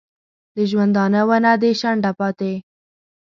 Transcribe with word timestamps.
د 0.55 0.57
ژوندانه 0.71 1.21
ونه 1.29 1.51
دي 1.61 1.71
شنډه 1.79 2.11
پاته 2.17 2.53